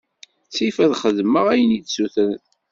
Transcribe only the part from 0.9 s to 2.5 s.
xedmeɣ ayen iyi-d-ssutren.